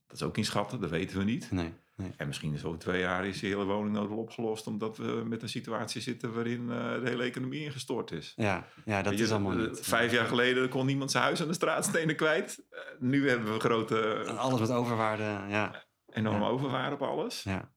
[0.07, 0.79] dat is ook inschatten.
[0.81, 1.51] Dat weten we niet.
[1.51, 2.11] Nee, nee.
[2.17, 4.67] En misschien is over twee jaar is die hele woningnood wel opgelost.
[4.67, 8.33] Omdat we met een situatie zitten waarin eh, de hele economie ingestort is.
[8.35, 9.79] Ja, ja dat je, is allemaal eh, niet.
[9.81, 12.65] Vijf jaar geleden kon niemand zijn huis aan de straatstenen kwijt.
[12.69, 15.83] Eh, nu hebben we grote, En Alles met overwaarde, ja.
[16.13, 16.49] enorme Ja.
[16.49, 17.43] overwaarde op alles.
[17.43, 17.75] ja.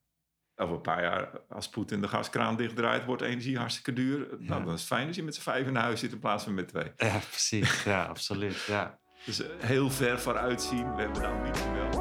[0.56, 4.18] Over een paar jaar, als Poetin de gaskraan dichtdraait, wordt energie hartstikke duur.
[4.38, 6.44] Nou, dan is het fijn als je met z'n vijf in huis zit in plaats
[6.44, 6.92] van met twee.
[6.96, 7.82] Ja, precies.
[7.84, 8.64] Ja, absoluut.
[8.66, 8.98] Ja.
[9.24, 10.94] Dus heel ver vooruit zien.
[10.94, 11.99] We hebben nou niet wel.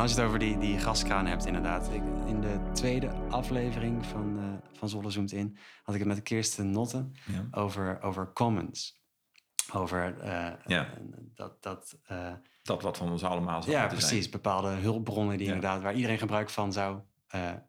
[0.00, 1.86] Als je het over die, die gaskraan hebt, inderdaad.
[1.92, 6.22] Ik, in de tweede aflevering van, eh van Zolle Zoomt In had ik het met
[6.22, 7.48] Kirsten Notten Ja.
[7.50, 9.02] over, over commons.
[9.72, 10.86] Over eh, Ja.
[10.86, 10.96] eh,
[11.34, 11.98] dat, dat
[12.62, 14.08] Dat wat van ons allemaal zou ja, precies.
[14.18, 14.30] zijn.
[14.30, 15.52] Bepaalde hulpbronnen die Ja.
[15.54, 17.00] inderdaad, waar iedereen gebruik van zou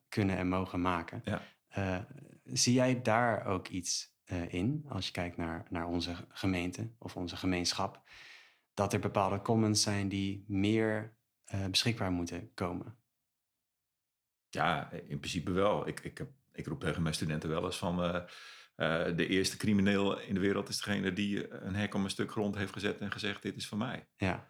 [0.10, 1.24] kunnen en mogen maken.
[2.44, 4.14] Zie jij daar ook iets
[4.48, 8.02] in, als je kijkt naar, naar onze gemeente of onze gemeenschap,
[8.74, 12.96] dat er bepaalde commons zijn die meer eh, beschikbaar moeten komen.
[14.50, 15.88] Ja, in principe wel.
[15.88, 18.04] Ik, ik, heb, ik roep tegen mijn studenten wel eens van...
[18.04, 18.16] eh,
[18.76, 22.32] eh, de eerste crimineel in de wereld is degene die een hek om een stuk
[22.32, 24.08] grond heeft gezet en gezegd: Dit is van mij.
[24.16, 24.50] Ja,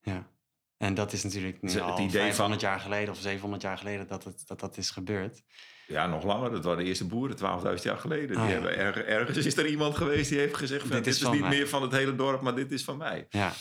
[0.00, 0.30] ja.
[0.76, 3.62] En dat is natuurlijk nu Dus het al idee 500 van- jaar geleden of 700
[3.62, 5.42] jaar geleden dat het, dat, dat is gebeurd.
[5.86, 6.50] Ja, nog langer.
[6.50, 7.36] Dat waren de eerste boeren,
[7.76, 8.36] 12.000 jaar geleden.
[8.36, 8.60] Ah, die ja.
[8.60, 11.48] hebben erg, ergens is er iemand geweest die heeft gezegd: Dit Dit, is niet mij."
[11.50, 13.26] meer van het hele dorp, maar dit is van mij.
[13.28, 13.52] Ja,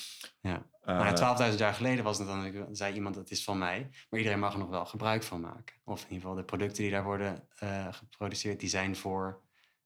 [0.42, 0.70] ja.
[0.88, 1.16] Eh, Maar
[1.52, 4.54] 12.000 jaar geleden was het dan, zei iemand het is van mij, maar iedereen mag
[4.54, 5.76] er nog wel gebruik van maken.
[5.84, 9.42] Of in ieder geval de producten die daar worden eh, geproduceerd, die zijn voor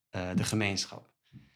[0.09, 1.09] eh, de gemeenschap.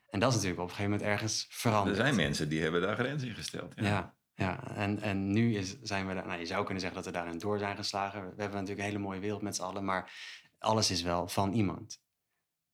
[0.10, 1.98] En dat is natuurlijk op een gegeven moment ergens er veranderd.
[1.98, 3.74] zijn mensen die hebben daar grenzen in gesteld.
[3.76, 3.84] Ja.
[3.86, 4.76] Ja, ja.
[4.76, 7.38] En, en nu is, zijn we daar, nou je zou kunnen zeggen dat we daarin
[7.38, 8.22] door zijn geslagen.
[8.22, 10.12] We hebben natuurlijk een hele mooie wereld met z'n allen, maar
[10.60, 12.02] alles is wel van iemand.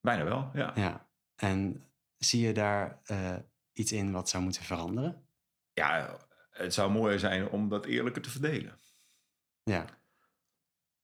[0.02, 0.72] Bijna wel, ja.
[0.76, 1.08] Ja.
[1.36, 1.84] En
[2.18, 3.02] zie je daar
[3.74, 5.26] iets in wat zou moeten veranderen?
[5.74, 6.18] Ja,
[6.52, 8.80] het zou mooier zijn om dat eerlijker te verdelen.
[9.64, 9.86] Ja,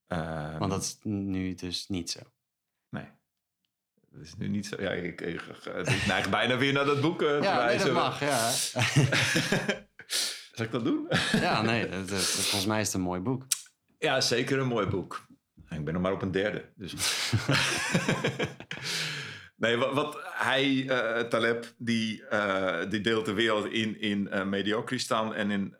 [0.07, 2.19] Ehm, want dat is nu dus niet zo.
[2.89, 3.07] Nee.
[4.11, 4.81] Dat is nu niet zo.
[4.81, 8.19] Ja, ik, ik, ik neig bijna weer naar dat boek te Ja, nee, dat mag,
[8.19, 8.49] ja.
[10.55, 11.07] Zal ik dat doen?
[11.47, 13.43] ja, nee, dat, dat- volgens mij is het een mooi boek.
[13.99, 15.25] Ja, zeker een mooi boek.
[15.69, 16.71] Ik ben nog maar op een derde.
[16.75, 16.93] Dus.
[19.57, 24.45] nee, wat, wat hij, eh, Taleb, die, eh, die deelt de wereld in, in eh
[24.45, 25.75] mediocristan en in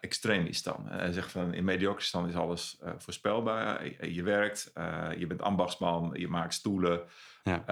[0.00, 0.86] extremistan.
[0.88, 3.84] Hij zegt van in mediocristan is alles voorspelbaar.
[3.84, 4.72] Je, je werkt,
[5.18, 7.00] je bent ambachtsman, je maakt stoelen.
[7.44, 7.64] Ja.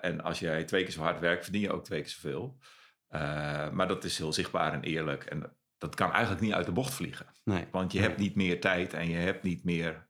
[0.00, 2.58] En als jij twee keer zo hard werkt, verdien je ook twee keer zoveel.
[3.72, 5.24] Maar dat is heel zichtbaar en eerlijk.
[5.24, 7.26] En dat kan eigenlijk niet uit de bocht vliegen.
[7.44, 7.64] Nee.
[7.70, 8.08] Want je Nee.
[8.08, 10.06] hebt niet meer tijd en je hebt niet meer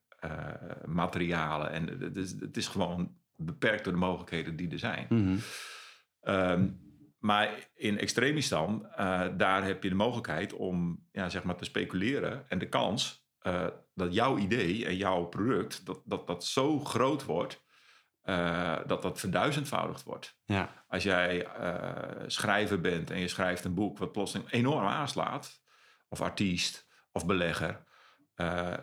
[0.85, 1.71] materialen.
[1.71, 5.07] En het is, het is gewoon beperkt door de mogelijkheden die er zijn.
[5.09, 5.37] Mhm.
[6.21, 6.69] Ehm,
[7.19, 12.45] maar in extremistan, eh, daar heb je de mogelijkheid om ja, zeg maar te speculeren.
[12.49, 17.25] En de kans eh, dat jouw idee en jouw product, dat dat, dat zo groot
[17.25, 17.65] wordt,
[18.23, 20.39] eh, dat dat verduizendvoudigd wordt.
[20.45, 21.49] Ja, Als jij
[22.27, 25.61] schrijver bent en je schrijft een boek wat plotseling enorm aanslaat,
[26.09, 27.85] of artiest of belegger,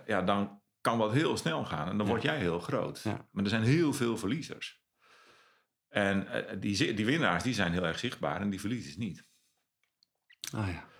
[0.05, 3.03] ja, dan kan dat heel snel gaan en dan word jij heel groot.
[3.31, 4.81] Maar er zijn heel veel verliezers.
[5.89, 9.27] En eh, die, die winnaars die zijn heel erg zichtbaar en die verliezers niet.
[10.55, 10.91] ah ja.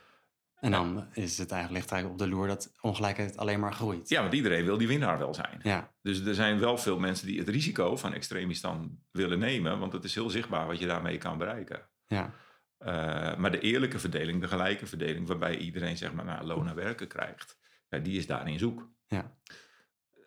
[0.55, 4.09] En dan is het eigenlijk, ligt eigenlijk op de loer dat ongelijkheid alleen maar groeit.
[4.09, 5.59] Ja, want iedereen wil die winnaar wel zijn.
[5.63, 9.93] Ja, Dus er zijn wel veel mensen die het risico van extremistan willen nemen, want
[9.93, 11.89] het is heel zichtbaar wat je daarmee kan bereiken.
[12.07, 12.33] ja,
[12.79, 12.89] Uh,
[13.37, 17.07] maar de eerlijke verdeling, de gelijke verdeling, waarbij iedereen zeg maar naar loon en werken
[17.07, 17.57] krijgt,
[17.89, 18.89] ja, die is daarin zoek.
[19.07, 19.37] ja.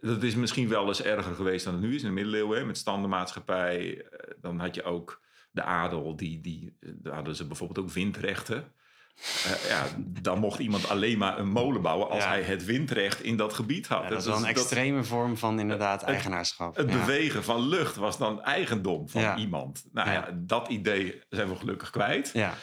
[0.01, 2.59] Dat is misschien wel eens erger geweest dan het nu is in de middeleeuwen.
[2.59, 7.47] hè, Met standenmaatschappij, eh, dan had je ook de adel, die, die, daar hadden ze
[7.47, 8.73] bijvoorbeeld ook windrechten.
[9.45, 9.85] Eh, ja,
[10.21, 12.29] dan mocht iemand alleen maar een molen bouwen als Ja.
[12.29, 14.03] hij het windrecht in dat gebied had.
[14.03, 16.77] Ja, dat is wel een extreme vorm van inderdaad eigenaarschap.
[16.77, 16.99] Het ja.
[16.99, 19.85] bewegen van lucht was dan eigendom van iemand.
[19.93, 20.29] Nou ja.
[20.35, 22.31] Dat idee zijn we gelukkig kwijt.
[22.33, 22.55] Ja,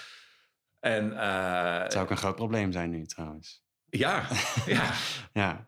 [0.80, 3.64] En eh, het zou ook een groot probleem zijn nu trouwens.
[3.90, 4.24] ja,
[4.66, 4.92] ja.
[5.34, 5.68] Ja,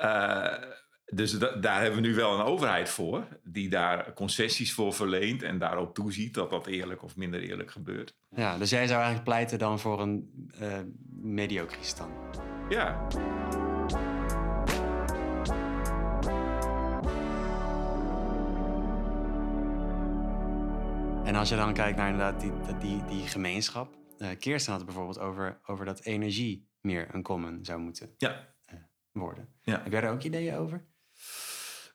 [0.00, 0.68] Eh,
[1.04, 5.42] dus da- daar hebben we nu wel een overheid voor, die daar concessies voor verleent
[5.42, 8.16] en daarop toeziet dat dat eerlijk of minder eerlijk gebeurt.
[8.30, 10.30] ja, dus jij zou eigenlijk pleiten dan voor een
[11.20, 12.10] mediocristan.
[12.68, 13.06] Ja,
[21.24, 23.94] En als je dan kijkt naar inderdaad die, die, die gemeenschap.
[24.18, 28.54] eh Kirsten had het bijvoorbeeld over, over dat energie meer een common zou moeten ja,
[29.16, 29.48] worden.
[29.62, 29.82] Ja.
[29.82, 30.86] Heb jij daar ook ideeën over?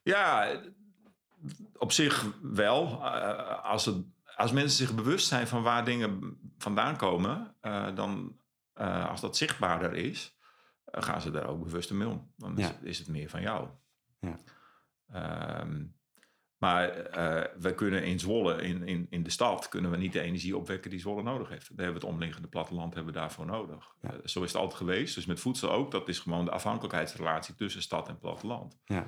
[0.03, 0.51] ja
[1.77, 3.03] op zich wel.
[3.05, 4.05] Eh, als, het,
[4.35, 8.39] als mensen zich bewust zijn van waar dingen vandaan komen, eh, dan
[8.73, 10.37] eh, als dat zichtbaarder is,
[10.85, 12.33] gaan ze daar ook bewuster mee om.
[12.37, 12.71] Dan Ja.
[12.81, 13.69] is het meer van jou.
[14.19, 14.39] Ja.
[15.07, 15.83] Ehm,
[16.61, 20.21] maar eh, we kunnen in Zwolle, in, in, in de stad, kunnen we niet de
[20.21, 21.67] energie opwekken die Zwolle nodig heeft.
[21.67, 23.95] Daar hebben we het omliggende platteland hebben we daarvoor nodig.
[24.01, 24.09] Ja.
[24.13, 25.15] Eh, zo is het altijd geweest.
[25.15, 25.91] Dus met voedsel ook.
[25.91, 28.79] Dat is gewoon de afhankelijkheidsrelatie tussen stad en platteland.
[28.85, 29.07] Ja,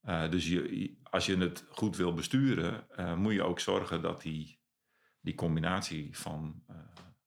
[0.00, 2.86] Eh, dus je, als je het goed wil besturen,
[3.16, 4.60] moet je ook zorgen dat die,
[5.20, 6.62] die combinatie van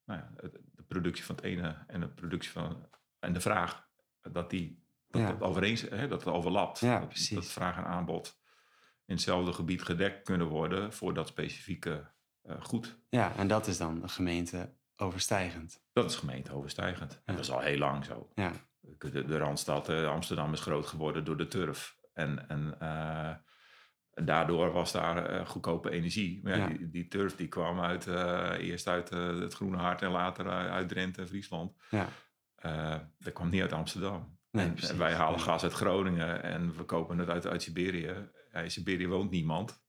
[0.05, 0.31] nou ja,
[0.75, 2.87] de productie van het ene en de productie van
[3.19, 3.87] en de vraag,
[4.21, 5.33] dat die dat, Ja.
[5.33, 5.55] dat,
[5.89, 6.79] hè, dat het overlapt.
[6.79, 7.29] Ja, dat, precies.
[7.35, 8.38] dat vraag en aanbod
[9.09, 12.99] in hetzelfde gebied gedekt kunnen worden voor dat specifieke eh, goed.
[13.09, 15.83] ja, en dat is dan de gemeente overstijgend.
[15.93, 17.11] Dat is gemeenteoverstijgend.
[17.13, 17.33] En Ja.
[17.33, 18.29] dat is al heel lang zo.
[18.35, 21.97] Ja, De, de Randstad, eh, Amsterdam is groot geworden door de turf.
[22.13, 23.31] En, en eh,
[24.25, 26.39] daardoor was daar goedkope energie.
[26.43, 26.67] Maar ja, Ja.
[26.77, 28.05] Die, die turf die kwam uit,
[28.59, 31.73] eerst uit het Groene Hart en later uit Drenthe en Friesland.
[31.89, 32.07] ja,
[33.17, 34.37] dat kwam niet uit Amsterdam.
[34.51, 38.29] Nee, en, en wij halen gas uit Groningen en we kopen het uit, uit Siberië.
[38.51, 39.83] Ja, in Siberië woont niemand.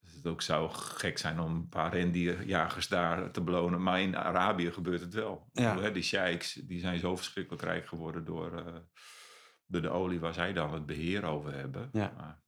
[0.00, 3.82] Dus het ook zou gek zijn om een paar rendierjagers daar te belonen.
[3.82, 5.48] Maar in Arabië gebeurt het wel.
[5.52, 5.68] Ja.
[5.68, 8.74] bedoel, hè, die sheiks die zijn zo verschrikkelijk rijk geworden door, eh,
[9.66, 11.88] door de olie waar zij dan het beheer over hebben.
[11.92, 12.12] Ja.
[12.16, 12.44] Maar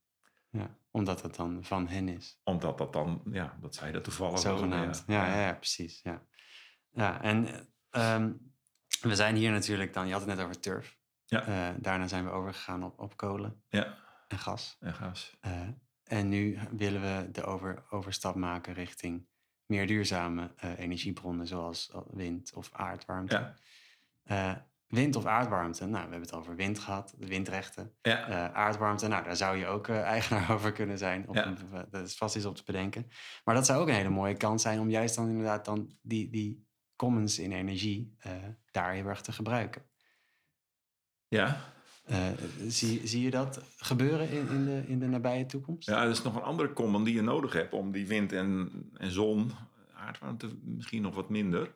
[0.51, 2.41] Ja, omdat het dan van hen is.
[2.45, 5.05] omdat dat dan, ja, dat zij dat toevallig Zogenaamd.
[5.07, 6.01] wonen, Ja, ja, ja, precies.
[6.03, 6.23] Ja,
[6.91, 8.33] ja en eh, ehm,
[9.01, 10.97] we zijn hier natuurlijk dan, je had het net over turf.
[11.25, 11.41] Ja.
[11.47, 13.97] Eh, daarna zijn we overgegaan op, op kolen Ja,
[14.29, 14.77] en gas.
[14.81, 15.37] en gas.
[15.41, 15.69] Eh,
[16.03, 19.27] en nu willen we de over, overstap maken richting
[19.67, 23.55] meer duurzame eh, energiebronnen, zoals eh, wind of aardwarmte.
[24.25, 27.97] Ja, wind of aardwarmte, nou, we hebben het over wind gehad, de windrechten.
[28.03, 28.53] ja.
[28.53, 31.27] Aardwarmte, nou, daar zou je ook eigenaar over kunnen zijn.
[31.33, 31.47] Ja.
[31.47, 33.09] een- dat is vast iets op te bedenken.
[33.45, 36.31] Maar dat zou ook een hele mooie kans zijn om juist dan inderdaad dan die,
[36.31, 38.17] die commons in energie
[38.71, 39.83] daar heel erg te gebruiken.
[41.29, 41.77] ja.
[42.09, 42.27] Eh,
[42.69, 45.89] zie, zie je dat gebeuren in, in, de, in de nabije toekomst?
[45.89, 48.71] Ja, dat is nog een andere common die je nodig hebt om die wind en,
[48.95, 49.51] en zon,
[49.95, 51.75] aardwarmte misschien nog wat minder,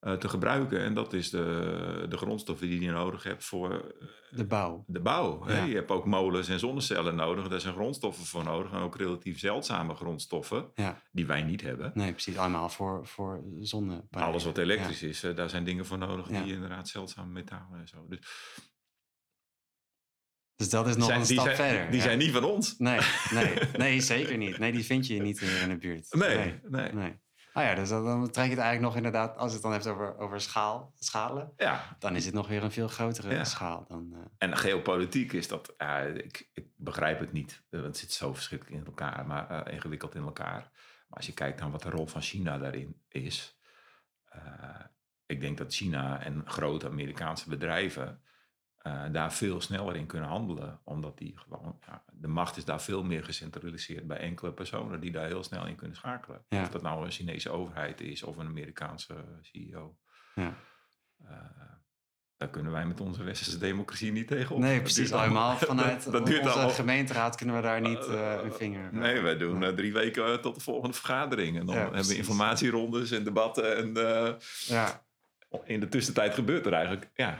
[0.00, 0.80] eh, te gebruiken.
[0.80, 4.84] En dat is de, de grondstoffen die je nodig hebt voor eh, De bouw.
[4.86, 5.44] de bouw.
[5.46, 5.64] Hè?
[5.64, 7.48] Je hebt ook molens en zonnecellen nodig.
[7.48, 8.72] Daar zijn grondstoffen voor nodig.
[8.72, 11.90] En ook relatief zeldzame grondstoffen Ja, die wij niet hebben.
[11.94, 12.36] nee, precies.
[12.36, 14.30] Allemaal voor, voor zonnepanelen.
[14.32, 18.06] Alles wat elektrisch is, daar zijn dingen voor nodig die inderdaad zeldzame metalen en zo.
[18.08, 18.18] Dus
[20.58, 21.86] Dus dat is nog zijn- een stap zijn, verder.
[21.90, 22.02] Die ja.
[22.02, 22.78] zijn niet van ons.
[22.78, 24.58] Nee, nee, nee, zeker niet.
[24.58, 26.12] Nee, die vind je niet in de buurt.
[26.14, 26.92] Nee, nee.
[26.92, 27.20] nee.
[27.52, 30.18] Ah ja, dus dan, trek je het eigenlijk nog inderdaad, als het dan hebt over,
[30.18, 33.44] over schaal, schalen, Ja, dan is het nog weer een veel grotere Ja.
[33.44, 34.12] schaal dan.
[34.14, 37.52] eh, En geopolitiek is dat, ja, ik, ik begrijp het niet.
[37.70, 40.70] Eh, Want het zit zo verschrikkelijk in elkaar, maar eh, ingewikkeld in elkaar.
[41.08, 43.58] Maar als je kijkt naar wat de rol van China daarin is.
[44.24, 44.40] eh,
[45.26, 48.22] ik denk dat China en grote Amerikaanse bedrijven
[48.78, 50.80] eh, daar veel sneller in kunnen handelen.
[50.84, 55.10] Omdat die gewoon, ja, de macht is daar veel meer gecentraliseerd bij enkele personen die
[55.10, 56.44] daar heel snel in kunnen schakelen.
[56.48, 56.62] Ja.
[56.62, 59.96] Of dat nou een Chinese overheid is of een Amerikaanse CEO.
[60.34, 60.54] ja.
[61.24, 61.36] Eh,
[62.36, 64.60] daar kunnen wij met onze westerse democratie niet tegenop.
[64.60, 65.12] Nee, precies.
[65.12, 68.88] allemaal- vanuit dat, duurt onze gemeenteraad kunnen we daar niet eh, een vinger...
[68.94, 71.58] Nee, wij doen drie weken tot de volgende vergadering.
[71.58, 73.76] En dan Ja, hebben we informatierondes en debatten.
[73.76, 73.92] En
[74.66, 75.02] Ja,
[75.64, 77.10] in de tussentijd gebeurt er eigenlijk...
[77.14, 77.38] Ja,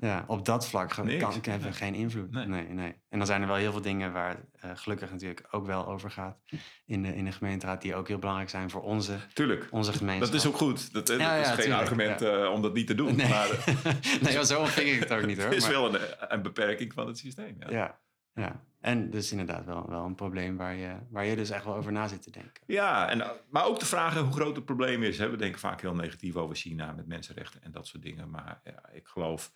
[0.00, 1.22] ja, op dat vlak Niks.
[1.22, 2.30] kan, hebben we geen invloed.
[2.30, 2.46] Nee.
[2.46, 2.68] Nee.
[2.68, 5.66] Nee, En dan zijn er wel heel veel dingen waar het eh, gelukkig natuurlijk ook
[5.66, 6.38] wel over gaat
[6.86, 9.66] in de, in de gemeenteraad, die ook heel belangrijk zijn voor onze, tuurlijk.
[9.70, 10.32] onze gemeenschap.
[10.32, 10.92] Dat is ook goed.
[10.92, 13.16] Dat, eh, Ja, is ja, geen tuurlijk, argument eh, om dat niet te doen.
[13.16, 13.48] Nee, Maar
[14.22, 15.46] nee zo ontving ik het ook niet hoor.
[15.52, 17.56] het is maar- wel een, een beperking van het systeem.
[17.58, 17.70] Ja.
[17.70, 17.98] Ja,
[18.34, 18.62] ja.
[18.80, 21.92] En dus inderdaad wel, wel een probleem waar je, waar je dus echt wel over
[21.92, 22.62] na zit te denken.
[22.66, 25.18] Ja, en, maar ook de vraag hoe groot het probleem is.
[25.18, 25.30] Hè.
[25.30, 28.30] We denken vaak heel negatief over China met mensenrechten en dat soort dingen.
[28.30, 29.52] Maar ja, ik geloof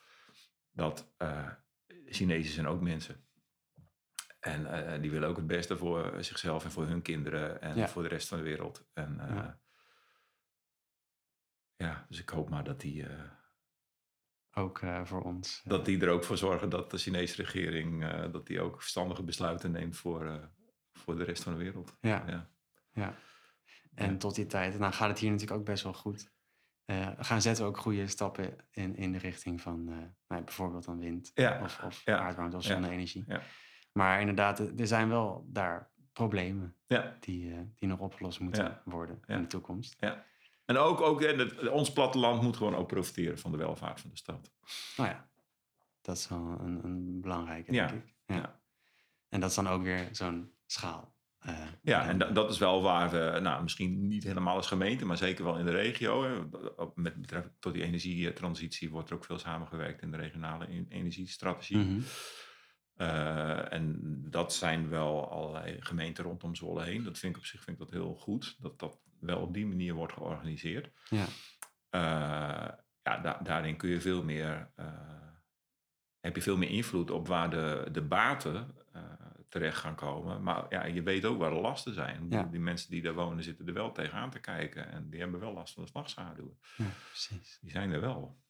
[0.72, 1.48] dat eh
[2.06, 3.24] Chinezen zijn ook mensen.
[4.40, 7.88] En eh, die willen ook het beste voor zichzelf en voor hun kinderen en Ja.
[7.88, 8.84] voor de rest van de wereld.
[8.92, 9.58] En eh, Ja.
[11.76, 12.06] ja.
[12.08, 13.06] dus ik hoop maar dat die,
[14.54, 15.60] Ook eh, voor ons.
[15.64, 18.80] eh, dat die er ook voor zorgen dat de Chinese regering eh, dat die ook
[18.80, 20.50] verstandige besluiten neemt voor,
[20.92, 21.96] voor de rest van de wereld.
[22.00, 22.50] ja, Ja.
[22.92, 23.14] ja.
[23.94, 24.16] En Ja.
[24.16, 26.30] tot die tijd, nou gaat het hier natuurlijk ook best wel goed.
[27.18, 29.84] Gaan zetten we ook goede stappen in, in de richting van
[30.28, 33.24] nou, bijvoorbeeld dan wind Ja, of, of ja, aardwarmte of zonne-energie.
[33.26, 33.42] ja.
[33.92, 37.16] Maar inderdaad, er zijn wel daar problemen Ja.
[37.20, 39.96] die, die nog opgelost moeten worden in de toekomst.
[40.00, 40.24] Ja.
[40.64, 44.10] En ook, ook en het, ons platteland moet gewoon ook profiteren van de welvaart van
[44.10, 44.52] de stad.
[44.96, 45.30] Nou ja,
[46.00, 48.14] dat is wel een, een belangrijke, Ja, denk ik.
[48.26, 48.34] Ja.
[48.34, 48.60] ja.
[49.28, 51.14] En dat is dan ook weer zo'n schaal.
[51.38, 55.04] eh, Ja, en da- dat is wel waar we, nou, misschien niet helemaal als gemeente,
[55.04, 56.22] maar zeker wel in de regio.
[56.24, 56.40] Hè.
[56.94, 61.76] Met betrekking tot die energietransitie wordt er ook veel samengewerkt in de regionale en- energiestrategie.
[61.78, 62.00] Mhm.
[62.94, 63.98] Eh, en
[64.30, 67.02] dat zijn wel allerlei gemeenten rondom Zwolle heen.
[67.04, 69.66] Dat vind ik op zich vind ik dat heel goed, dat dat wel op die
[69.66, 70.90] manier wordt georganiseerd.
[71.08, 71.26] Ja.
[71.90, 74.86] Eh, ja, da- daarin kun je veel meer, eh,
[76.20, 79.02] heb je veel meer invloed op waar de, de baten eh,
[79.48, 80.42] terecht gaan komen.
[80.42, 82.26] Maar ja, je weet ook waar de lasten zijn.
[82.30, 82.42] Ja.
[82.42, 84.90] Die mensen die daar wonen zitten er wel tegenaan te kijken.
[84.90, 86.56] En die hebben wel last van de slagschaduw.
[86.76, 87.58] ja, precies.
[87.60, 88.40] Die zijn er wel.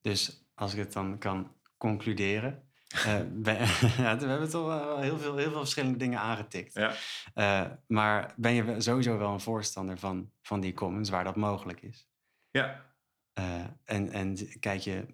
[0.00, 2.68] Dus als ik het dan kan concluderen.
[3.06, 3.58] Eh, ben-
[4.04, 6.74] ja, we hebben toch wel heel veel, heel veel verschillende dingen aangetikt.
[6.74, 6.92] Ja,
[7.34, 11.82] Eh, maar ben je sowieso wel een voorstander van, van die commons waar dat mogelijk
[11.82, 12.08] is?
[12.50, 12.92] ja.
[13.32, 15.06] Eh, en, en kijk je,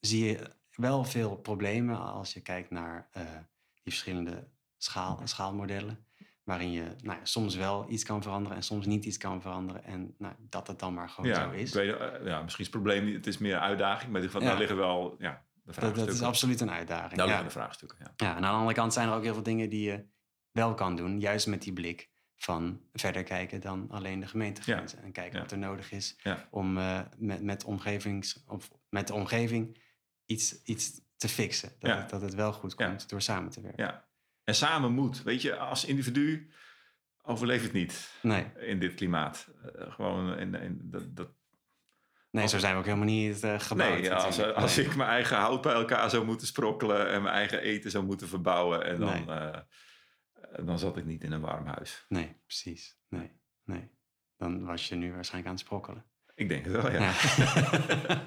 [0.00, 3.08] zie je wel veel problemen als je kijkt naar
[3.82, 6.06] die verschillende schaal, schaalmodellen.
[6.44, 9.84] Waarin je nou ja, soms wel iets kan veranderen en soms niet iets kan veranderen.
[9.84, 11.72] En nou, dat het dan maar gewoon ja, zo is.
[11.72, 14.12] weet, ja, misschien is het probleem het is meer een uitdaging.
[14.12, 17.14] Maar in ieder geval, daar liggen wel, ja, Dat, dat is absoluut een uitdaging.
[17.16, 17.42] Daar ja.
[17.42, 18.12] de vraagstukken, ja.
[18.16, 20.04] Ja, en aan de andere kant zijn er ook heel veel dingen die je
[20.50, 21.20] wel kan doen.
[21.20, 25.02] Juist met die blik van verder kijken dan alleen de gemeentegrenzen.
[25.02, 25.40] En kijken Ja.
[25.42, 26.48] wat er nodig is Ja.
[26.50, 29.82] om eh, met, met, omgevings, of met de omgeving
[30.26, 31.72] iets, iets te fixen.
[31.78, 31.96] Dat, Ja.
[31.96, 32.86] het, dat het wel goed Ja.
[32.86, 33.84] komt door samen te werken.
[33.84, 34.06] ja.
[34.44, 35.22] En samen moet.
[35.22, 36.50] Weet je, als individu
[37.22, 39.48] overleef het niet Nee, in dit klimaat.
[39.74, 41.28] Eh, gewoon in, in, dat, dat,
[42.30, 44.00] nee, zo zijn we ook helemaal niet uh, gebouwd.
[44.00, 44.58] nee, als, natuurlijk.
[44.58, 44.86] als Nee.
[44.86, 48.28] ik mijn eigen hout bij elkaar zou moeten sprokkelen en mijn eigen eten zou moeten
[48.28, 49.36] verbouwen, en dan, Nee.
[49.36, 49.58] eh,
[50.64, 52.04] dan zat ik niet in een warm huis.
[52.08, 52.98] Nee, precies.
[53.08, 53.32] Nee,
[53.64, 53.90] nee.
[54.36, 56.04] Dan was je nu waarschijnlijk aan het sprokkelen.
[56.34, 56.98] Ik denk het wel, ja.
[57.00, 57.12] Ja.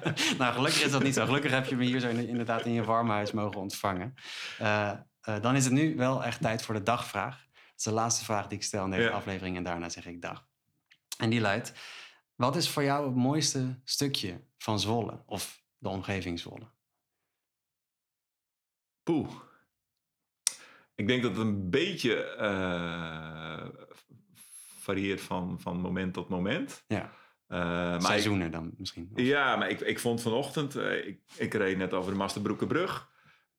[0.38, 1.24] nou, gelukkig is dat niet zo.
[1.24, 4.14] Gelukkig heb je me hier zo in- inderdaad in je warmhuis mogen ontvangen.
[4.58, 7.36] Eh, eh, dan is het nu wel echt tijd voor de dagvraag.
[7.52, 9.10] Dat is de laatste vraag die ik stel in deze Ja.
[9.14, 10.46] aflevering en daarna zeg ik dag.
[11.18, 11.72] En die luidt,
[12.42, 16.70] wat is voor jou het mooiste stukje van Zwolle of de omgeving Zwolle?
[19.02, 19.28] Poeh.
[20.94, 23.68] Ik denk dat het een beetje eh,
[24.78, 26.84] varieert van, van moment tot moment.
[26.88, 27.12] Ja,
[27.46, 29.10] maar ik- seizoenen dan misschien.
[29.12, 33.10] Of- Ja, maar ik, ik vond vanochtend, eh, ik, ik reed net over de Masterbroekenbrug.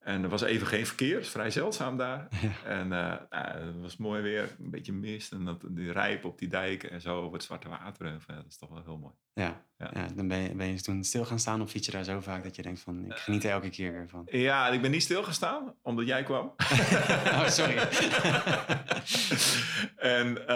[0.03, 2.27] En er was even geen verkeer, vrij zeldzaam daar.
[2.41, 2.63] Ja.
[2.63, 5.31] En eh, nou, het was mooi weer, een beetje mist.
[5.31, 8.05] En dat, die rijp op die dijken en zo, op het zwarte water.
[8.05, 9.13] En, dat is toch wel heel mooi.
[9.33, 10.01] Ja, Ja.
[10.01, 10.07] ja.
[10.15, 12.43] dan ben je, ben je toen stil gaan staan of fiets je daar zo vaak
[12.43, 14.27] dat je denkt van, ik geniet er elke keer weer van.
[14.31, 16.53] Ja, en ik ben niet stilgestaan, omdat jij kwam.
[17.39, 17.77] oh, sorry.
[19.95, 20.55] en, eh,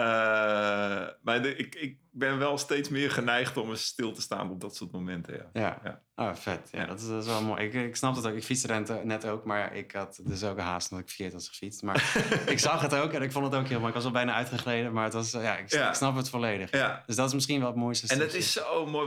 [1.22, 4.60] maar de- ik, ik ben wel steeds meer geneigd om eens stil te staan op
[4.60, 5.34] dat soort momenten.
[5.34, 5.60] Ja.
[5.60, 6.00] Ja, Ja.
[6.16, 6.68] Oh, vet.
[6.72, 6.86] Ja, Ja.
[6.86, 7.64] Dat, is, dat is wel mooi.
[7.64, 8.34] Ik, ik snap het ook.
[8.34, 11.48] Ik fietste net- ook, maar ik had dus ook een haast omdat ik verkeerd was
[11.48, 11.82] gefietst.
[11.82, 12.14] Maar
[12.46, 13.88] ik zag het ook en ik vond het ook heel mooi.
[13.88, 15.88] Ik was al bijna uitgegleden, maar het was, eh, ja, ik, Ja.
[15.88, 16.70] ik snap het volledig.
[16.70, 17.02] Ja.
[17.06, 18.46] Dus dat is misschien wel het mooiste En dat stukje.
[18.46, 19.06] is zo mooi,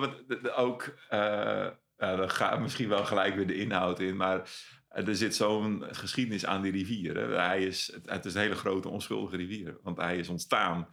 [0.56, 4.50] ook, eh ja, dan gaat misschien wel gelijk weer de inhoud in, maar
[4.88, 7.15] er zit zo'n geschiedenis aan die rivier.
[7.17, 7.36] Hè.
[7.36, 10.88] Hij is, het is een hele grote onschuldige rivier, want hij is ontstaan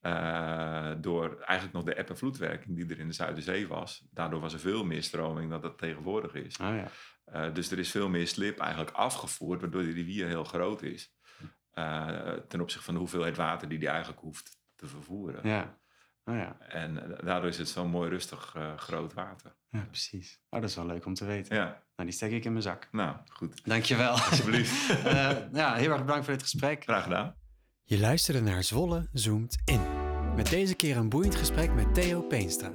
[0.00, 4.06] eh, door eigenlijk nog de eb- en vloedwerking die er in de Zuiderzee was.
[4.10, 6.56] Daardoor was er veel meer stroming dan dat tegenwoordig is.
[6.56, 6.86] Oh, ja.
[7.24, 11.14] Eh, dus er is veel meer slip eigenlijk afgevoerd, waardoor die rivier heel groot is.
[11.72, 15.48] eh, ten opzichte van de hoeveelheid water die die eigenlijk hoeft te vervoeren.
[15.48, 15.80] Ja.
[16.24, 16.56] Oh, ja.
[16.68, 19.54] En eh, daardoor is het zo'n mooi rustig eh, groot water.
[19.70, 20.40] ja, precies.
[20.50, 21.56] Oh, dat is wel leuk om te weten.
[21.56, 22.88] Ja, Nou, die steek ik in mijn zak.
[22.92, 23.60] nou goed.
[23.64, 24.10] Dankjewel.
[24.10, 24.90] Alsjeblieft.
[25.04, 26.82] Eh, ja, heel erg bedankt voor dit gesprek.
[26.82, 27.34] Graag gedaan.
[27.82, 29.80] Je luisterde naar Zwolle Zoomt In.
[30.36, 32.70] Met deze keer een boeiend gesprek met Theo Peenstra.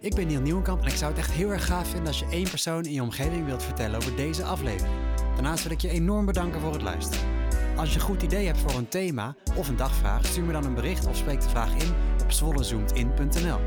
[0.00, 2.26] Ik ben Niel Nieuwenkamp en ik zou het echt heel erg gaaf vinden als je
[2.30, 4.94] één persoon in je omgeving wilt vertellen over deze aflevering.
[5.34, 7.37] Daarnaast wil ik je enorm bedanken voor het luisteren.
[7.78, 10.64] Als je een goed idee hebt voor een thema of een dagvraag, stuur me dan
[10.64, 13.60] een bericht of spreek de vraag in op zwollezoomtin.nl.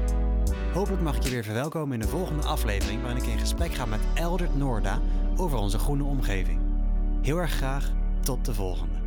[0.73, 3.85] Hopelijk mag ik je weer verwelkomen in de volgende aflevering waarin ik in gesprek ga
[3.85, 4.99] met Eldert Noorda
[5.35, 6.59] over onze groene omgeving.
[7.21, 9.00] Heel erg graag, tot de volgende.